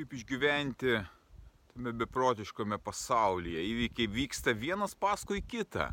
Kaip 0.00 0.14
išgyventi 0.16 0.94
tame 1.74 1.92
beprotiškame 2.00 2.78
pasaulyje. 2.80 3.60
Įvykiai 3.68 4.08
vyksta 4.08 4.54
vienas 4.56 4.94
paskui 4.96 5.42
kitą. 5.44 5.90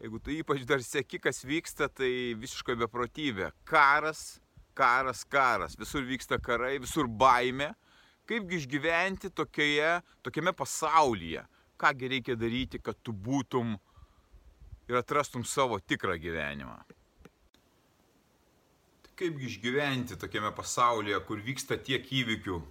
Jeigu 0.00 0.20
tu 0.24 0.32
ypač 0.32 0.62
dar 0.68 0.80
seki, 0.80 1.20
kas 1.20 1.42
vyksta, 1.44 1.90
tai 1.92 2.32
visiškai 2.40 2.78
beprotybė. 2.80 3.50
Karas, 3.68 4.38
karas, 4.76 5.20
karas. 5.28 5.76
Visur 5.76 6.04
vyksta 6.08 6.38
karai, 6.40 6.78
visur 6.80 7.08
baime. 7.08 7.74
Kaipgi 8.26 8.56
išgyventi 8.62 9.28
tokioje, 9.36 9.98
tokiame 10.24 10.54
pasaulyje? 10.56 11.44
Kągi 11.76 12.08
reikia 12.14 12.38
daryti, 12.40 12.80
kad 12.80 12.96
tu 13.04 13.12
būtum 13.12 13.74
ir 14.88 14.96
atrastum 14.96 15.44
savo 15.44 15.76
tikrą 15.80 16.16
gyvenimą? 16.22 16.78
Tai 19.04 19.12
kaipgi 19.20 19.52
išgyventi 19.52 20.16
tokiame 20.24 20.54
pasaulyje, 20.56 21.20
kur 21.28 21.44
vyksta 21.44 21.76
tiek 21.76 22.08
įvykių, 22.22 22.62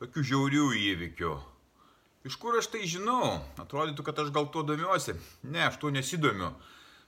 tokių 0.00 0.22
žiaurių 0.24 0.66
įvykių. 0.80 1.34
Iš 2.28 2.36
kur 2.40 2.56
aš 2.56 2.70
tai 2.72 2.86
žinau? 2.88 3.40
Atrodytų, 3.60 4.04
kad 4.04 4.18
aš 4.22 4.30
gal 4.32 4.48
tuo 4.52 4.62
domiuosi. 4.64 5.14
Ne, 5.44 5.66
aš 5.66 5.76
tuo 5.80 5.92
nesidomiu. 5.92 6.54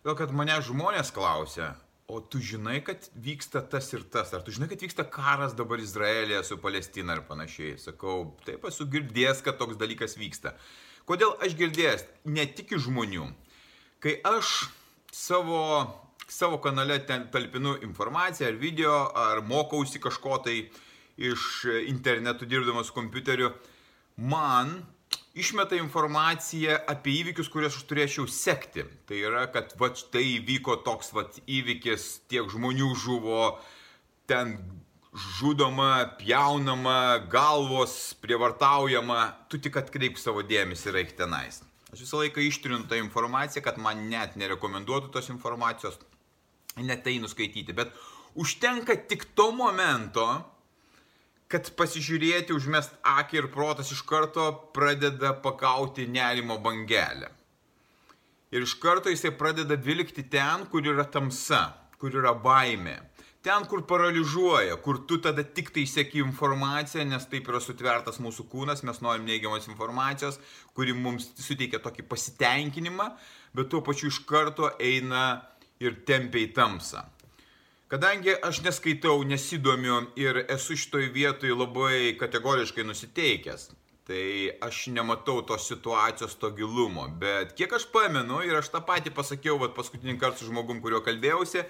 Todėl, 0.02 0.16
kad 0.18 0.34
mane 0.36 0.58
žmonės 0.64 1.12
klausia, 1.14 1.70
o 2.08 2.20
tu 2.20 2.40
žinai, 2.42 2.80
kad 2.84 3.06
vyksta 3.16 3.62
tas 3.72 3.88
ir 3.96 4.04
tas, 4.12 4.32
ar 4.36 4.44
tu 4.44 4.52
žinai, 4.52 4.68
kad 4.68 4.84
vyksta 4.84 5.06
karas 5.08 5.56
dabar 5.56 5.80
Izraelėje 5.80 6.42
su 6.48 6.60
Palestina 6.60 7.16
ir 7.16 7.24
panašiai. 7.28 7.78
Sakau, 7.80 8.34
taip 8.44 8.64
esu 8.68 8.88
girdėjęs, 8.92 9.40
kad 9.46 9.60
toks 9.60 9.80
dalykas 9.80 10.18
vyksta. 10.20 10.52
Kodėl 11.08 11.32
aš 11.44 11.56
girdėjęs? 11.60 12.06
Ne 12.28 12.44
tik 12.52 12.76
iš 12.76 12.90
žmonių. 12.90 13.30
Kai 14.04 14.18
aš 14.28 14.66
savo, 15.14 15.62
savo 16.28 16.60
kanale 16.60 17.00
ten 17.08 17.30
talpinu 17.32 17.78
informaciją 17.86 18.52
ar 18.52 18.60
video, 18.60 18.96
ar 19.16 19.40
mokausi 19.46 20.02
kažko 20.02 20.42
tai, 20.44 20.58
iš 21.20 21.66
internetų 21.88 22.48
dirbdamas 22.48 22.92
kompiuteriu, 22.94 23.52
man 24.16 24.80
išmeta 25.34 25.76
informaciją 25.80 26.76
apie 26.90 27.14
įvykius, 27.22 27.50
kuriuos 27.52 27.78
aš 27.78 27.86
turėčiau 27.88 28.28
sekti. 28.28 28.84
Tai 29.08 29.18
yra, 29.18 29.46
kad 29.52 29.74
va 29.80 29.92
štai 29.96 30.24
įvyko 30.38 30.80
toks 30.86 31.12
va 31.16 31.26
įvykis, 31.46 32.08
tiek 32.32 32.48
žmonių 32.52 32.92
žuvo, 33.00 33.42
ten 34.30 34.56
žudoma, 35.12 36.16
pjaunama, 36.16 37.18
galvos 37.32 38.14
prievartaujama, 38.24 39.26
tu 39.52 39.60
tik 39.60 39.76
atkreip 39.76 40.16
savo 40.20 40.44
dėmesį 40.46 40.88
ir 40.88 41.02
eik 41.02 41.12
tenais. 41.18 41.60
Aš 41.92 42.06
visą 42.06 42.22
laiką 42.22 42.40
ištrinu 42.40 42.86
tą 42.88 42.96
informaciją, 42.96 43.60
kad 43.64 43.76
man 43.80 44.06
net 44.08 44.38
nerekomenduotų 44.40 45.12
tos 45.12 45.28
informacijos, 45.28 45.98
net 46.80 47.04
tai 47.04 47.18
nuskaityti, 47.20 47.76
bet 47.76 47.92
užtenka 48.40 48.96
tik 49.10 49.26
to 49.36 49.50
momento, 49.52 50.24
kad 51.52 51.68
pasižiūrėti, 51.76 52.54
užmest 52.56 52.94
akį 53.04 53.42
ir 53.42 53.48
protas 53.52 53.92
iš 53.92 54.00
karto 54.08 54.48
pradeda 54.72 55.34
pakauti 55.44 56.08
nerimo 56.08 56.56
bangelę. 56.64 57.28
Ir 58.52 58.64
iš 58.64 58.74
karto 58.80 59.12
jisai 59.12 59.34
pradeda 59.36 59.76
vilkti 59.76 60.24
ten, 60.32 60.66
kur 60.72 60.84
yra 60.88 61.04
tamsa, 61.08 61.64
kur 62.00 62.12
yra 62.16 62.32
baime. 62.36 62.98
Ten, 63.42 63.64
kur 63.66 63.82
paralyžiuoja, 63.90 64.76
kur 64.84 65.00
tu 65.08 65.16
tada 65.18 65.42
tik 65.42 65.72
tai 65.74 65.82
sėki 65.88 66.20
informaciją, 66.22 67.04
nes 67.10 67.24
taip 67.28 67.48
yra 67.50 67.58
sutvertas 67.64 68.20
mūsų 68.22 68.46
kūnas, 68.52 68.84
mes 68.86 69.00
norim 69.02 69.24
neigiamos 69.26 69.66
informacijos, 69.66 70.38
kuri 70.76 70.94
mums 70.94 71.32
suteikia 71.42 71.80
tokį 71.82 72.06
pasitenkinimą, 72.12 73.08
bet 73.56 73.72
tuo 73.72 73.82
pačiu 73.82 74.12
iš 74.12 74.20
karto 74.28 74.70
eina 74.78 75.24
ir 75.82 76.04
tempia 76.06 76.46
į 76.46 76.52
tamsą. 76.54 77.02
Kadangi 77.92 78.32
aš 78.40 78.62
neskaitau, 78.64 79.18
nesidomiu 79.28 79.98
ir 80.16 80.38
esu 80.54 80.72
šitoj 80.80 81.10
vietoj 81.12 81.50
labai 81.52 82.14
kategoriškai 82.16 82.86
nusiteikęs, 82.88 83.66
tai 84.08 84.22
aš 84.64 84.86
nematau 84.94 85.42
tos 85.44 85.66
situacijos 85.68 86.38
to 86.40 86.48
gilumo. 86.56 87.04
Bet 87.20 87.52
kiek 87.58 87.74
aš 87.76 87.84
pamenu 87.92 88.40
ir 88.48 88.56
aš 88.56 88.72
tą 88.72 88.80
patį 88.88 89.12
pasakiau 89.12 89.58
vat, 89.60 89.76
paskutinį 89.76 90.16
kartą 90.24 90.40
su 90.40 90.48
žmogum, 90.48 90.80
kuriuo 90.80 91.02
kalbėjausi, 91.04 91.66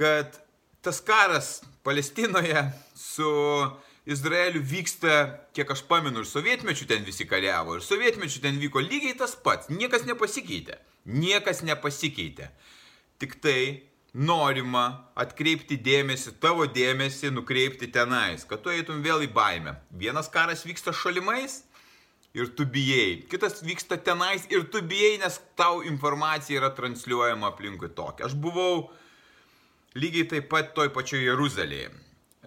kad 0.00 0.40
tas 0.80 1.02
karas 1.04 1.52
Palestinoje 1.84 2.64
su 2.96 3.28
Izraeliu 4.08 4.64
vyksta, 4.64 5.20
kiek 5.52 5.76
aš 5.76 5.84
pamenu, 5.84 6.24
ir 6.24 6.32
sovietmečių 6.32 6.88
ten 6.96 7.04
visi 7.04 7.28
kariavo, 7.28 7.76
ir 7.76 7.84
sovietmečių 7.84 8.46
ten 8.48 8.56
vyko 8.64 8.80
lygiai 8.88 9.20
tas 9.20 9.36
pats, 9.36 9.68
niekas 9.68 10.08
nepasikeitė. 10.08 10.80
Niekas 11.12 11.60
nepasikeitė. 11.60 12.48
Tik 13.20 13.36
tai 13.44 13.91
norima 14.12 15.08
atkreipti 15.16 15.78
dėmesį, 15.80 16.36
tavo 16.40 16.66
dėmesį 16.68 17.32
nukreipti 17.32 17.88
tenais, 17.92 18.44
kad 18.44 18.60
tu 18.62 18.72
eitum 18.72 19.00
vėl 19.04 19.24
į 19.24 19.30
baimę. 19.32 19.78
Vienas 19.90 20.28
karas 20.32 20.66
vyksta 20.68 20.92
šalimais 20.92 21.62
ir 22.36 22.52
tu 22.56 22.66
bijai, 22.68 23.24
kitas 23.28 23.62
vyksta 23.64 23.96
tenais 23.96 24.44
ir 24.52 24.68
tu 24.72 24.84
bijai, 24.84 25.16
nes 25.24 25.40
tau 25.56 25.80
informacija 25.88 26.60
yra 26.60 26.72
transliuojama 26.76 27.48
aplinkui 27.52 27.92
tokia. 27.96 28.28
Aš 28.28 28.36
buvau 28.36 28.90
lygiai 29.96 30.28
taip 30.28 30.48
pat 30.52 30.74
toj 30.76 30.92
pačioj 30.92 31.24
Jeruzalėje. 31.24 31.90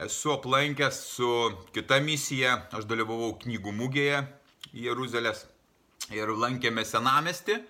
Esu 0.05 0.33
aplankęs 0.35 0.97
su 1.15 1.29
kita 1.73 2.01
misija, 2.03 2.65
aš 2.75 2.85
dalyvavau 2.85 3.37
knygų 3.41 3.73
mugėje 3.73 4.25
Jeruzalės 4.75 5.45
ir 6.13 6.29
lankėme 6.29 6.83
senamesti. 6.85 7.61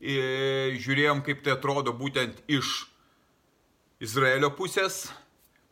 Ir 0.00 0.78
žiūrėjom, 0.80 1.20
kaip 1.20 1.42
tai 1.44 1.52
atrodo 1.58 1.92
būtent 1.92 2.38
iš 2.48 2.88
Izraelio 4.00 4.48
pusės 4.56 5.10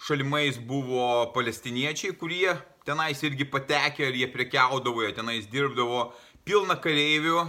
šalimais 0.05 0.59
buvo 0.61 1.31
palestiniečiai, 1.33 2.13
kurie 2.21 2.51
tenais 2.85 3.23
irgi 3.25 3.47
patekė 3.49 4.11
ir 4.11 4.19
jie 4.21 4.27
prekiaudavo, 4.29 5.01
jie 5.01 5.15
tenais 5.17 5.47
dirbdavo, 5.49 6.03
pilna 6.45 6.77
kareivių, 6.77 7.47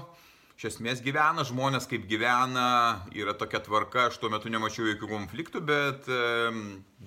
iš 0.55 0.69
esmės 0.69 1.01
gyvena, 1.03 1.43
žmonės 1.43 1.83
kaip 1.91 2.05
gyvena, 2.07 2.67
yra 3.11 3.33
tokia 3.35 3.59
tvarka, 3.65 4.05
aš 4.07 4.21
tuo 4.21 4.29
metu 4.31 4.47
nemačiau 4.53 4.87
jokių 4.87 5.09
konfliktų, 5.11 5.63
bet 5.67 6.07
e, 6.07 6.53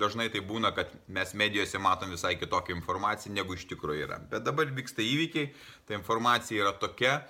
dažnai 0.05 0.29
tai 0.35 0.45
būna, 0.45 0.75
kad 0.77 0.93
mes 1.09 1.33
medijose 1.33 1.81
matom 1.81 2.13
visai 2.13 2.35
kitokią 2.37 2.77
informaciją, 2.77 3.33
negu 3.39 3.57
iš 3.57 3.65
tikrųjų 3.73 4.05
yra. 4.05 4.21
Bet 4.29 4.45
dabar 4.45 4.69
vyksta 4.69 5.01
įvykiai, 5.01 5.49
ta 5.89 5.97
informacija 5.97 6.61
yra 6.67 6.75
tokia, 6.77 7.23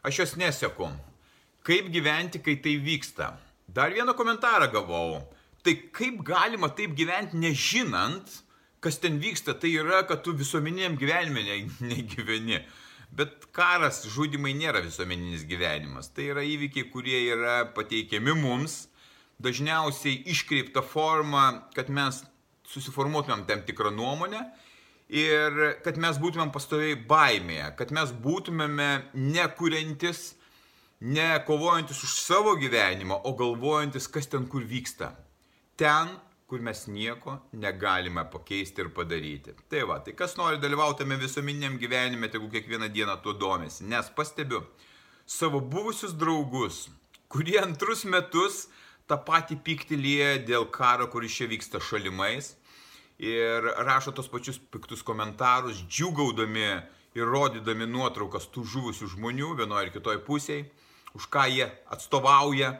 aš 0.00 0.24
jos 0.24 0.34
neseku. 0.40 0.88
Kaip 1.68 1.92
gyventi, 1.92 2.40
kai 2.40 2.56
tai 2.64 2.78
vyksta? 2.80 3.34
Dar 3.68 3.92
vieną 3.92 4.16
komentarą 4.16 4.72
gavau. 4.72 5.20
Tai 5.62 5.74
kaip 5.94 6.22
galima 6.26 6.72
taip 6.74 6.96
gyventi 6.98 7.38
nežinant, 7.38 8.32
kas 8.82 8.98
ten 8.98 9.20
vyksta, 9.22 9.54
tai 9.54 9.70
yra, 9.78 10.00
kad 10.08 10.24
tu 10.24 10.34
visuomeniniam 10.34 10.96
gyvenime 10.98 11.44
negyveni. 11.92 12.58
Bet 13.14 13.46
karas, 13.54 14.00
žudimai 14.10 14.56
nėra 14.58 14.82
visuomeninis 14.82 15.44
gyvenimas. 15.46 16.10
Tai 16.16 16.26
yra 16.32 16.42
įvykiai, 16.48 16.88
kurie 16.90 17.20
yra 17.28 17.60
pateikiami 17.76 18.34
mums, 18.40 18.86
dažniausiai 19.42 20.24
iškreipta 20.32 20.82
forma, 20.82 21.68
kad 21.76 21.92
mes 21.92 22.22
susiformuotumėm 22.72 23.46
tam 23.46 23.62
tikrą 23.66 23.92
nuomonę 23.94 24.42
ir 25.12 25.64
kad 25.84 25.98
mes 26.00 26.18
būtumėm 26.18 26.50
pastoviai 26.54 26.96
baimėje, 27.06 27.72
kad 27.78 27.92
mes 27.94 28.14
būtumėme 28.24 28.88
nekuriantis, 29.14 30.32
ne 31.02 31.34
kovojantis 31.46 32.00
už 32.06 32.14
savo 32.22 32.56
gyvenimą, 32.58 33.20
o 33.28 33.34
galvojantis, 33.36 34.08
kas 34.08 34.30
ten 34.32 34.48
kur 34.50 34.64
vyksta 34.66 35.12
ten, 35.82 36.14
kur 36.46 36.60
mes 36.60 36.84
nieko 36.86 37.38
negalime 37.52 38.22
pakeisti 38.30 38.84
ir 38.84 38.90
padaryti. 38.94 39.54
Tai 39.72 39.86
va, 39.88 39.98
tai 40.04 40.14
kas 40.14 40.36
nori 40.38 40.60
dalyvauti 40.62 41.02
tame 41.02 41.16
visuomeniniam 41.18 41.78
gyvenime, 41.80 42.28
tegu 42.30 42.50
kiekvieną 42.52 42.90
dieną 42.92 43.16
tuo 43.24 43.32
domisi. 43.32 43.86
Nes 43.90 44.10
pastebiu 44.14 44.60
savo 45.26 45.60
buvusius 45.60 46.12
draugus, 46.14 46.86
kurie 47.32 47.58
antrus 47.62 48.04
metus 48.04 48.66
tą 49.08 49.18
patį 49.26 49.58
pyktį 49.66 49.98
lieja 49.98 50.34
dėl 50.52 50.68
karo, 50.70 51.08
kuris 51.10 51.34
čia 51.38 51.48
vyksta 51.50 51.80
šalimais. 51.82 52.54
Ir 53.22 53.66
rašo 53.86 54.12
tos 54.14 54.28
pačius 54.30 54.58
piktus 54.58 55.02
komentarus, 55.06 55.82
džiugaudami 55.88 56.68
ir 57.18 57.28
rodydami 57.28 57.86
nuotraukas 57.90 58.48
tų 58.52 58.64
žuvusių 58.74 59.08
žmonių 59.16 59.54
vienoje 59.62 59.88
ir 59.88 59.92
kitoje 59.94 60.22
pusėje, 60.26 60.68
už 61.16 61.28
ką 61.32 61.48
jie 61.50 61.68
atstovauja. 61.92 62.76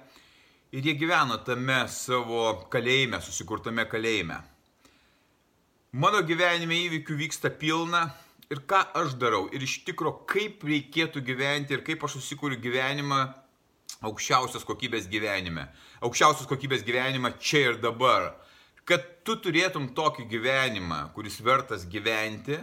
Ir 0.72 0.86
jie 0.88 0.94
gyvena 0.96 1.36
tame 1.44 1.82
savo 1.92 2.46
kalėjime, 2.72 3.18
susikurtame 3.20 3.84
kalėjime. 3.92 4.38
Mano 5.92 6.22
gyvenime 6.24 6.78
įvykių 6.86 7.16
vyksta 7.18 7.50
pilna 7.60 8.06
ir 8.48 8.62
ką 8.64 8.80
aš 9.02 9.18
darau. 9.20 9.50
Ir 9.52 9.66
iš 9.66 9.82
tikro, 9.84 10.14
kaip 10.24 10.64
reikėtų 10.64 11.20
gyventi 11.28 11.76
ir 11.76 11.84
kaip 11.84 12.06
aš 12.08 12.16
susikūriu 12.16 12.56
gyvenimą 12.64 13.20
aukščiausios 14.08 14.64
kokybės 14.64 15.10
gyvenime. 15.12 15.68
Aukščiausios 16.00 16.48
kokybės 16.48 16.86
gyvenimą 16.88 17.34
čia 17.36 17.66
ir 17.66 17.80
dabar. 17.84 18.32
Kad 18.88 19.04
tu 19.28 19.36
turėtum 19.44 19.92
tokį 19.92 20.24
gyvenimą, 20.32 21.04
kuris 21.12 21.36
vertas 21.44 21.84
gyventi, 21.84 22.56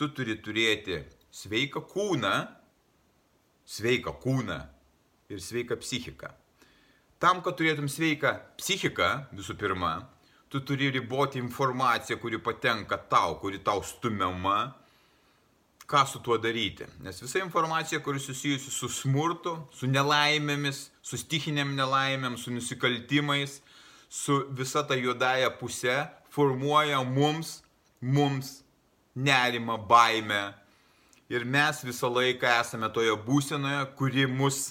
tu 0.00 0.08
turi 0.16 0.40
turėti 0.40 1.02
sveiką 1.28 1.84
kūną, 1.92 2.36
sveiką 3.68 4.16
kūną 4.24 4.62
ir 5.28 5.44
sveiką 5.44 5.76
psichiką. 5.84 6.32
Tam, 7.20 7.42
kad 7.44 7.58
turėtum 7.58 7.84
sveiką 7.90 8.30
psichiką, 8.56 9.10
visų 9.36 9.58
pirma, 9.60 9.92
tu 10.48 10.62
turi 10.64 10.88
riboti 10.94 11.36
informaciją, 11.38 12.16
kuri 12.22 12.38
patenka 12.40 12.96
tau, 12.96 13.34
kuri 13.42 13.60
tau 13.60 13.82
stumiama, 13.84 14.72
ką 15.90 16.06
su 16.08 16.22
tuo 16.24 16.38
daryti. 16.40 16.86
Nes 17.04 17.20
visa 17.20 17.42
informacija, 17.44 18.00
kuri 18.00 18.22
susijusi 18.24 18.72
su 18.72 18.88
smurtu, 18.88 19.52
su 19.74 19.90
nelaimėmis, 19.90 20.86
su 21.02 21.18
stichinėm 21.20 21.74
nelaimėm, 21.76 22.38
su 22.40 22.54
nusikaltimais, 22.54 23.58
su 24.08 24.40
visa 24.56 24.80
ta 24.88 24.96
juodąją 24.96 25.52
pusė, 25.60 25.98
formuoja 26.32 27.02
mums, 27.04 27.58
mums 28.00 28.60
nerimą, 29.14 29.76
baimę. 29.90 30.54
Ir 31.30 31.44
mes 31.44 31.84
visą 31.84 32.08
laiką 32.10 32.48
esame 32.62 32.88
toje 32.94 33.12
būsenoje, 33.26 33.84
kuri 33.98 34.24
mus 34.26 34.70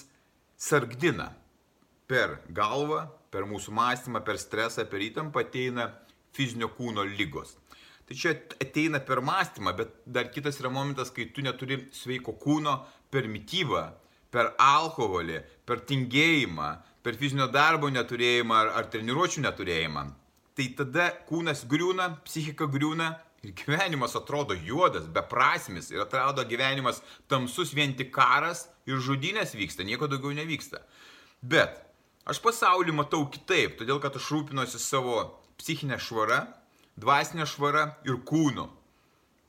sargdina. 0.58 1.30
Per 2.10 2.40
galvą, 2.56 3.04
per 3.30 3.46
mūsų 3.46 3.74
mąstymą, 3.76 4.24
per 4.26 4.40
stresą, 4.42 4.86
per 4.90 5.02
įtampą 5.06 5.44
ateina 5.44 5.86
fizinio 6.34 6.70
kūno 6.74 7.04
lygos. 7.06 7.54
Tai 8.08 8.16
čia 8.18 8.34
ateina 8.58 8.98
per 9.06 9.22
mąstymą, 9.22 9.74
bet 9.78 9.94
dar 10.06 10.32
kitas 10.34 10.58
yra 10.58 10.72
momentas, 10.74 11.12
kai 11.14 11.28
tu 11.30 11.44
neturi 11.46 11.84
sveiko 11.94 12.34
kūno 12.42 12.80
per 13.14 13.30
mytybą, 13.30 13.84
per 14.34 14.52
alkoholį, 14.58 15.38
per 15.66 15.84
tingėjimą, 15.86 16.70
per 17.06 17.14
fizinio 17.18 17.46
darbo 17.50 17.90
neturėjimą 17.90 18.58
ar, 18.64 18.74
ar 18.80 18.90
treniruočių 18.90 19.46
neturėjimą. 19.46 20.06
Tai 20.58 20.66
tada 20.82 21.10
kūnas 21.30 21.64
griūna, 21.70 22.16
psichika 22.26 22.66
griūna 22.66 23.14
Ir 23.40 23.54
gyvenimas 23.56 24.12
atrodo 24.18 24.52
juodas, 24.52 25.06
beprasmis 25.08 25.88
ir 25.90 26.02
atrodo 26.02 26.44
gyvenimas 26.44 27.00
tamsus, 27.28 27.72
vien 27.72 27.94
tik 27.96 28.10
karas 28.12 28.66
ir 28.84 29.00
žudynės 29.00 29.54
vyksta, 29.56 29.86
nieko 29.88 30.10
daugiau 30.12 30.34
nevyksta. 30.36 30.82
Bet 31.40 31.78
aš 32.28 32.40
pasaulį 32.44 32.94
matau 32.96 33.24
kitaip, 33.32 33.78
todėl 33.80 34.00
kad 34.02 34.16
aš 34.16 34.30
rūpinosi 34.34 34.80
savo 34.82 35.22
psichinę 35.60 36.00
švarą, 36.00 36.42
dvasinę 37.00 37.46
švarą 37.48 37.86
ir 38.08 38.20
kūnu. 38.28 38.66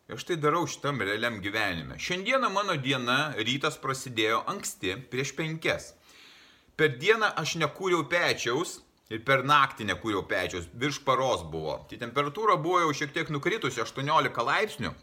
Ir 0.10 0.20
aš 0.20 0.28
tai 0.28 0.38
darau 0.44 0.66
šitam 0.68 1.00
realiam 1.00 1.40
gyvenime. 1.44 1.98
Šiandieną 2.00 2.52
mano 2.52 2.76
diena, 2.76 3.34
rytas 3.40 3.78
prasidėjo 3.80 4.44
anksti, 4.52 4.98
prieš 5.12 5.36
penkias. 5.38 5.94
Per 6.76 6.98
dieną 7.00 7.30
aš 7.40 7.56
nekūriau 7.62 8.04
pečiaus, 8.12 8.80
ir 9.12 9.24
per 9.28 9.44
naktį 9.48 9.90
nekūriau 9.92 10.24
pečiaus, 10.28 10.70
virš 10.80 11.02
paros 11.08 11.44
buvo. 11.52 11.78
Tai 11.90 12.00
temperatūra 12.02 12.58
buvo 12.62 12.82
jau 12.86 12.94
šiek 13.02 13.14
tiek 13.16 13.32
nukritusi, 13.34 13.82
18 13.84 14.46
laipsnių, 14.48 14.94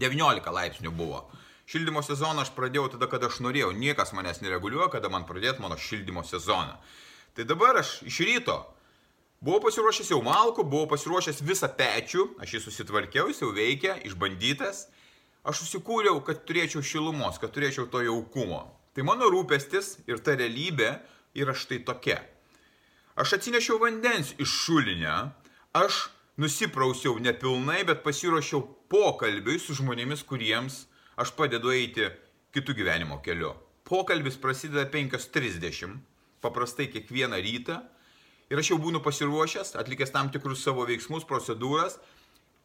19 0.00 0.56
laipsnių 0.56 0.92
buvo. 0.96 1.24
Šildymo 1.70 2.02
sezoną 2.02 2.42
aš 2.42 2.50
pradėjau 2.56 2.88
tada, 2.96 3.06
kada 3.06 3.28
aš 3.30 3.36
norėjau, 3.44 3.70
niekas 3.78 4.10
manęs 4.16 4.40
nereguliuoja, 4.42 4.88
kada 4.90 5.06
man 5.12 5.22
pradėt 5.28 5.60
mano 5.62 5.76
šildymo 5.78 6.24
sezoną. 6.26 6.74
Tai 7.38 7.46
dabar 7.46 7.78
aš 7.78 8.00
iš 8.10 8.18
ryto 8.26 8.56
buvau 9.38 9.60
pasiruošęs 9.62 10.10
jau 10.10 10.18
malku, 10.26 10.64
buvau 10.66 10.88
pasiruošęs 10.90 11.44
visą 11.46 11.70
pečių, 11.78 12.26
aš 12.42 12.56
jį 12.56 12.62
susitvarkiau, 12.64 13.28
jis 13.30 13.44
jau 13.44 13.52
veikia, 13.54 13.94
išbandytas. 14.02 14.88
Aš 15.46 15.62
susikūriau, 15.62 16.18
kad 16.26 16.42
turėčiau 16.44 16.82
šilumos, 16.84 17.38
kad 17.40 17.54
turėčiau 17.54 17.86
to 17.88 18.02
jaukumo. 18.04 18.64
Tai 18.92 19.06
mano 19.06 19.30
rūpestis 19.30 19.94
ir 20.10 20.18
ta 20.20 20.34
realybė 20.36 20.90
yra 21.38 21.54
štai 21.54 21.84
tokia. 21.86 22.18
Aš 23.14 23.38
atsinešiau 23.38 23.78
vandens 23.80 24.34
iš 24.42 24.58
šulinio, 24.66 25.30
aš 25.72 26.08
nusiprausiau 26.40 27.14
nepilnai, 27.22 27.84
bet 27.86 28.02
pasiruošiau 28.02 28.66
pokalbiui 28.90 29.62
su 29.62 29.78
žmonėmis, 29.78 30.26
kuriems 30.26 30.88
aš 31.16 31.32
padedu 31.38 31.72
eiti 31.74 32.10
kitų 32.54 32.76
gyvenimo 32.78 33.20
keliu. 33.24 33.54
Pokalbis 33.86 34.36
prasideda 34.38 34.86
5.30, 34.90 35.96
paprastai 36.42 36.86
kiekvieną 36.92 37.40
rytą. 37.42 37.80
Ir 38.50 38.58
aš 38.58 38.72
jau 38.72 38.80
būnu 38.82 38.98
pasiruošęs, 39.02 39.76
atlikęs 39.78 40.10
tam 40.10 40.30
tikrus 40.34 40.62
savo 40.66 40.82
veiksmus, 40.86 41.26
procedūras, 41.26 42.00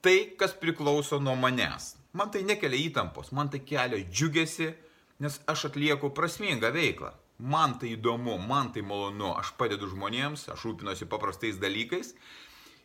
tai, 0.02 0.34
kas 0.38 0.56
priklauso 0.58 1.20
nuo 1.22 1.36
manęs. 1.38 1.94
Man 2.18 2.32
tai 2.34 2.42
nekelia 2.48 2.88
įtampos, 2.90 3.30
man 3.36 3.52
tai 3.54 3.62
kelia 3.62 4.02
džiugesi, 4.06 4.72
nes 5.22 5.38
aš 5.52 5.68
atlieku 5.70 6.10
prasmingą 6.16 6.72
veiklą. 6.74 7.12
Man 7.38 7.76
tai 7.80 7.92
įdomu, 7.94 8.38
man 8.40 8.72
tai 8.74 8.82
malonu, 8.86 9.34
aš 9.36 9.52
padedu 9.60 9.90
žmonėms, 9.92 10.48
aš 10.54 10.66
rūpinuosi 10.66 11.08
paprastais 11.12 11.60
dalykais 11.60 12.14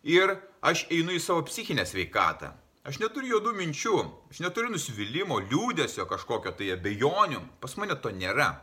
ir 0.02 0.34
aš 0.60 0.88
einu 0.90 1.14
į 1.14 1.20
savo 1.22 1.44
psichinę 1.46 1.84
sveikatą. 1.86 2.50
Aš 2.80 2.96
neturiu 2.96 3.34
juodų 3.34 3.50
minčių, 3.58 3.96
aš 4.32 4.38
neturiu 4.40 4.70
nusivylimų, 4.72 5.42
liūdėsio 5.50 6.06
kažkokio 6.08 6.54
tai 6.56 6.70
abejonių, 6.72 7.42
pas 7.60 7.74
mane 7.76 7.96
to 8.00 8.12
nėra. 8.16 8.54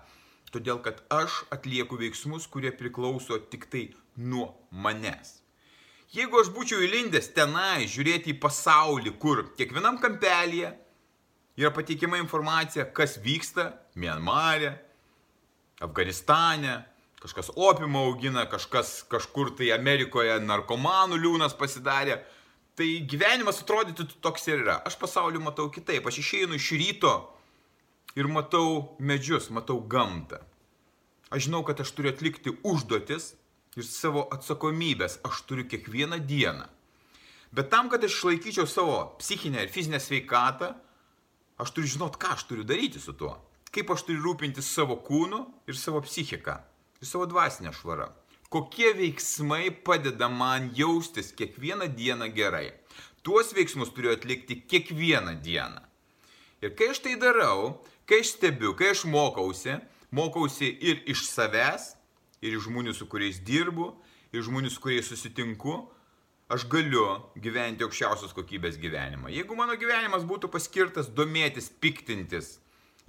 Todėl, 0.50 0.80
kad 0.82 1.04
aš 1.14 1.44
atlieku 1.54 2.00
veiksmus, 2.00 2.48
kurie 2.50 2.72
priklauso 2.74 3.38
tik 3.52 3.68
tai 3.70 3.84
nuo 4.18 4.48
manęs. 4.72 5.44
Jeigu 6.16 6.40
aš 6.40 6.50
būčiau 6.56 6.82
įlindęs 6.88 7.30
tenai 7.36 7.86
žiūrėti 7.86 8.32
į 8.34 8.40
pasaulį, 8.42 9.14
kur 9.22 9.44
kiekvienam 9.60 10.00
kampelėje 10.02 10.72
yra 11.60 11.72
pateikiama 11.76 12.18
informacija, 12.22 12.88
kas 12.90 13.18
vyksta 13.22 13.74
Mianmarė, 14.00 14.72
Afganistane, 15.84 16.80
kažkas 17.22 17.52
opimą 17.54 18.08
augina, 18.08 18.48
kažkas 18.50 19.04
kažkur 19.12 19.52
tai 19.60 19.70
Amerikoje 19.76 20.40
narkomanų 20.42 21.20
liūnas 21.22 21.54
pasidarė. 21.60 22.22
Tai 22.78 22.88
gyvenimas 23.10 23.64
atrodytų 23.64 24.06
toks 24.22 24.46
ir 24.52 24.62
yra. 24.62 24.78
Aš 24.86 25.00
pasaulį 25.02 25.42
matau 25.42 25.66
kitaip. 25.74 26.06
Aš 26.06 26.20
išeinu 26.22 26.60
iš 26.60 26.70
ryto 26.78 27.14
ir 28.18 28.30
matau 28.30 28.98
medžius, 29.00 29.50
matau 29.54 29.80
gamtą. 29.82 30.44
Aš 31.34 31.48
žinau, 31.48 31.64
kad 31.68 31.82
aš 31.82 31.92
turiu 31.98 32.14
atlikti 32.14 32.54
užduotis 32.64 33.34
ir 33.78 33.86
savo 33.86 34.28
atsakomybės 34.34 35.20
aš 35.28 35.42
turiu 35.50 35.66
kiekvieną 35.68 36.22
dieną. 36.30 36.70
Bet 37.52 37.72
tam, 37.74 37.90
kad 37.90 38.04
aš 38.06 38.14
išlaikyčiau 38.14 38.70
savo 38.70 39.02
psichinę 39.20 39.66
ir 39.66 39.74
fizinę 39.74 40.00
sveikatą, 40.04 40.72
aš 41.58 41.74
turiu 41.74 41.98
žinot, 41.98 42.22
ką 42.22 42.36
aš 42.38 42.46
turiu 42.50 42.68
daryti 42.68 43.02
su 43.02 43.18
tuo 43.18 43.36
kaip 43.78 43.92
aš 43.94 44.08
turiu 44.08 44.24
rūpintis 44.24 44.70
savo 44.74 44.98
kūnu 45.06 45.44
ir 45.70 45.78
savo 45.78 46.02
psichiką, 46.06 46.56
ir 47.02 47.08
savo 47.08 47.28
dvasinę 47.30 47.74
švarą. 47.76 48.08
Kokie 48.50 48.94
veiksmai 48.96 49.72
padeda 49.84 50.30
man 50.32 50.70
jaustis 50.76 51.34
kiekvieną 51.36 51.90
dieną 51.98 52.30
gerai. 52.32 52.72
Tuos 53.24 53.52
veiksmus 53.52 53.92
turiu 53.92 54.14
atlikti 54.16 54.62
kiekvieną 54.72 55.34
dieną. 55.44 55.82
Ir 56.64 56.72
kai 56.78 56.88
aš 56.94 57.02
tai 57.04 57.18
darau, 57.20 57.76
kai 58.08 58.22
aš 58.24 58.38
stebiu, 58.38 58.72
kai 58.74 58.94
aš 58.94 59.04
mokausi, 59.06 59.76
mokausi 60.16 60.70
ir 60.80 61.04
iš 61.12 61.26
savęs, 61.28 61.92
ir 62.40 62.56
iš 62.56 62.70
žmonių, 62.70 62.96
su 62.96 63.10
kuriais 63.12 63.42
dirbu, 63.44 63.92
ir 64.32 64.46
žmonių, 64.48 64.72
su 64.72 64.80
kuriais 64.82 65.12
susitinku, 65.12 65.76
aš 66.48 66.64
galiu 66.72 67.04
gyventi 67.36 67.84
aukščiausios 67.84 68.32
kokybės 68.38 68.80
gyvenimą. 68.80 69.28
Jeigu 69.36 69.60
mano 69.60 69.76
gyvenimas 69.76 70.24
būtų 70.24 70.48
paskirtas 70.54 71.12
domėtis, 71.12 71.68
piktintis, 71.84 72.56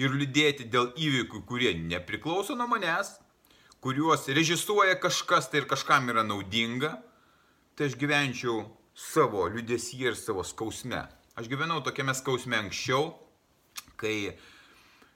ir 0.02 0.14
liūdėti 0.14 0.66
dėl 0.71 0.90
įvykių, 0.99 1.45
kurie 1.47 1.73
nepriklauso 1.78 2.59
nuo 2.59 2.66
manęs, 2.71 3.16
kuriuos 3.85 4.26
režisuoja 4.28 4.99
kažkas 5.00 5.50
tai 5.50 5.62
ir 5.62 5.68
kažkam 5.70 6.11
yra 6.12 6.25
naudinga, 6.26 6.97
tai 7.78 7.88
aš 7.88 7.97
gyvenčiau 8.00 8.64
savo 8.99 9.47
liūdėsyje 9.52 10.12
ir 10.12 10.18
savo 10.18 10.44
skausme. 10.47 11.04
Aš 11.38 11.47
gyvenau 11.50 11.80
tokiame 11.87 12.14
skausme 12.18 12.58
anksčiau, 12.58 13.12
kai 14.00 14.35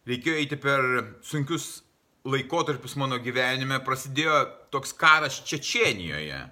reikėjo 0.06 0.38
eiti 0.38 0.58
per 0.60 0.82
sunkius 1.26 1.82
laikotarpius 2.22 2.94
mano 3.02 3.18
gyvenime, 3.18 3.80
prasidėjo 3.82 4.44
toks 4.70 4.94
karas 4.94 5.42
Čečenijoje 5.42 6.44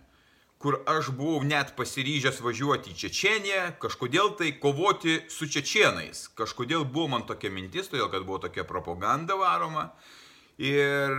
kur 0.61 0.77
aš 0.93 1.09
buvau 1.17 1.41
net 1.49 1.73
pasiryžęs 1.77 2.43
važiuoti 2.45 2.93
į 2.93 2.99
Čečeniją, 3.03 3.61
kažkodėl 3.81 4.35
tai 4.37 4.51
kovoti 4.61 5.15
su 5.33 5.49
čečienais. 5.49 6.27
Kažkodėl 6.37 6.85
buvo 6.85 7.07
man 7.15 7.25
tokia 7.25 7.49
mintis, 7.49 7.89
todėl 7.89 8.11
kad 8.13 8.27
buvo 8.29 8.43
tokia 8.45 8.67
propaganda 8.69 9.39
varoma. 9.41 9.87
Ir, 10.61 11.13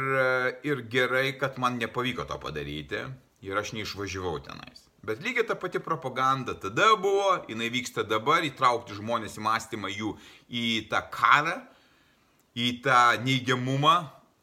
ir 0.62 0.84
gerai, 0.86 1.32
kad 1.42 1.58
man 1.58 1.80
nepavyko 1.82 2.28
to 2.30 2.38
padaryti 2.38 3.00
ir 3.42 3.58
aš 3.58 3.72
neišvažiavau 3.74 4.38
tenais. 4.46 4.86
Bet 5.02 5.24
lygiai 5.26 5.48
ta 5.50 5.56
pati 5.58 5.80
propaganda 5.82 6.54
tada 6.54 6.92
buvo, 6.96 7.40
jinai 7.50 7.72
vyksta 7.74 8.04
dabar, 8.06 8.46
įtraukti 8.46 8.94
žmonės 9.00 9.40
į 9.40 9.46
mąstymą 9.48 9.90
jų 9.90 10.12
į 10.46 10.66
tą 10.92 11.02
karą, 11.10 11.56
į 12.54 12.68
tą 12.86 13.00
neigiamumą 13.26 13.96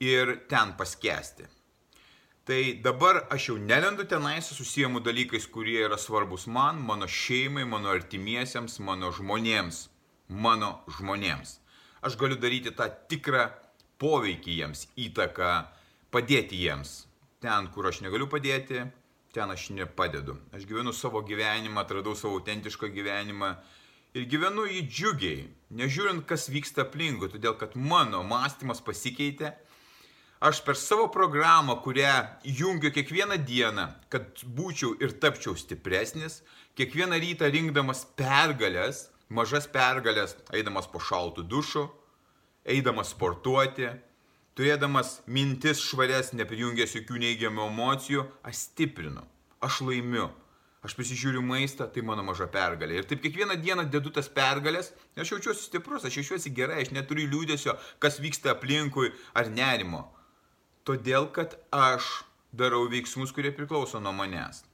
ir 0.03 0.35
ten 0.51 0.75
paskesti. 0.75 1.47
Tai 2.49 2.59
dabar 2.83 3.21
aš 3.31 3.51
jau 3.51 3.57
nelendu 3.61 4.03
tenais, 4.09 4.51
susijęmu 4.51 5.03
dalykais, 5.05 5.47
kurie 5.53 5.83
yra 5.85 5.99
svarbus 6.01 6.49
man, 6.51 6.81
mano 6.81 7.07
šeimai, 7.07 7.67
mano 7.69 7.93
artimiesiems, 7.93 8.81
mano 8.81 9.13
žmonėms. 9.13 9.85
Mano 10.29 10.81
žmonėms. 10.97 11.59
Aš 12.03 12.17
galiu 12.19 12.39
daryti 12.41 12.73
tą 12.75 12.89
tikrą 13.09 13.47
poveikį 14.03 14.57
jiems, 14.61 14.87
įtaką, 14.99 15.53
padėti 16.15 16.59
jiems. 16.63 17.05
Ten, 17.43 17.69
kur 17.75 17.87
aš 17.91 18.01
negaliu 18.03 18.29
padėti, 18.31 18.85
ten 19.35 19.51
aš 19.55 19.69
nepadedu. 19.75 20.39
Aš 20.55 20.67
gyvenu 20.67 20.95
savo 20.95 21.23
gyvenimą, 21.27 21.83
atradau 21.85 22.17
savo 22.19 22.39
autentišką 22.39 22.91
gyvenimą 22.95 23.53
ir 24.17 24.27
gyvenu 24.31 24.67
jį 24.67 24.83
džiugiai, 24.89 25.47
nežiūrint, 25.79 26.25
kas 26.27 26.49
vyksta 26.51 26.87
aplinkui, 26.87 27.31
todėl 27.33 27.59
kad 27.61 27.77
mano 27.77 28.25
mąstymas 28.27 28.83
pasikeitė. 28.85 29.53
Aš 30.39 30.61
per 30.63 30.79
savo 30.79 31.09
programą, 31.11 31.81
kurią 31.83 32.15
jungiu 32.47 32.93
kiekvieną 32.95 33.41
dieną, 33.43 33.89
kad 34.11 34.45
būčiau 34.47 34.93
ir 35.03 35.17
tapčiau 35.19 35.57
stipresnis, 35.59 36.45
kiekvieną 36.79 37.19
rytą 37.19 37.49
rinkdamas 37.51 38.05
pergalės, 38.19 39.09
mažas 39.35 39.67
pergalės, 39.67 40.37
eidamas 40.55 40.87
po 40.87 41.03
šaltų 41.03 41.43
dušu, 41.51 41.89
eidamas 42.65 43.15
sportuoti, 43.15 43.91
Turėdamas 44.59 45.21
mintis 45.31 45.79
švarias, 45.79 46.33
neprijungęs 46.35 46.97
jokių 46.97 47.21
neigiamų 47.23 47.69
emocijų, 47.69 48.25
aš 48.43 48.65
stiprinu, 48.65 49.23
aš 49.63 49.85
laimiu. 49.87 50.25
Aš 50.83 50.97
prisižiūriu 50.99 51.43
maistą, 51.47 51.87
tai 51.91 52.03
mano 52.07 52.25
maža 52.27 52.49
pergalė. 52.51 52.97
Ir 52.99 53.07
taip 53.07 53.23
kiekvieną 53.23 53.55
dieną 53.63 53.85
dedu 53.91 54.11
tas 54.15 54.27
pergalės, 54.35 54.91
aš 55.15 55.33
jaučiuosi 55.37 55.63
stiprus, 55.63 56.07
aš 56.07 56.19
jaučiuosi 56.19 56.53
gerai, 56.55 56.81
aš 56.83 56.91
neturiu 56.95 57.29
liūdėsio, 57.31 57.77
kas 58.03 58.19
vyksta 58.23 58.57
aplinkui 58.57 59.13
ar 59.39 59.51
nerimo. 59.55 60.05
Todėl, 60.87 61.31
kad 61.35 61.55
aš 61.75 62.11
darau 62.51 62.87
veiksmus, 62.91 63.35
kurie 63.35 63.55
priklauso 63.55 64.03
nuo 64.03 64.15
manęs. 64.15 64.65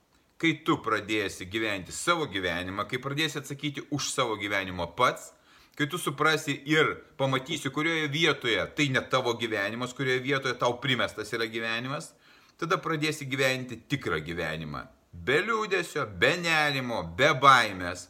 Kai 0.41 0.57
tu 0.65 0.79
pradėsi 0.85 1.49
gyventi 1.49 1.93
savo 1.93 2.29
gyvenimą, 2.33 2.89
kai 2.89 3.05
pradėsi 3.05 3.43
atsakyti 3.43 3.85
už 3.93 4.13
savo 4.17 4.41
gyvenimą 4.41 4.95
pats, 4.97 5.35
kai 5.75 5.89
tu 5.91 5.99
suprasi 5.99 6.61
ir 6.71 6.91
pamatysi, 7.19 7.71
kurioje 7.75 8.09
vietoje 8.09 8.63
tai 8.77 8.89
ne 8.95 9.03
tavo 9.11 9.35
gyvenimas, 9.39 9.95
kurioje 9.97 10.23
vietoje 10.23 10.55
tau 10.59 10.79
primestas 10.81 11.33
yra 11.35 11.49
gyvenimas, 11.51 12.13
tada 12.61 12.79
pradėsi 12.79 13.27
gyventi 13.27 13.81
tikrą 13.91 14.21
gyvenimą. 14.25 14.85
Be 15.15 15.41
liūdėsio, 15.47 16.07
be 16.19 16.35
nerimo, 16.43 17.03
be 17.19 17.31
baimės, 17.43 18.09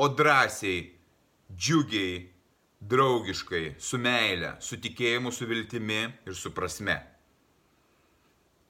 o 0.00 0.08
drąsiai, 0.08 0.84
džiugiai, 1.52 2.22
draugiškai, 2.80 3.74
su 3.78 3.98
meile, 3.98 4.54
su 4.60 4.78
tikėjimu, 4.80 5.32
su 5.34 5.48
viltimi 5.48 6.04
ir 6.28 6.36
su 6.36 6.52
prasme. 6.56 6.96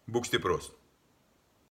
Būk 0.08 0.26
stiprus. 0.30 0.70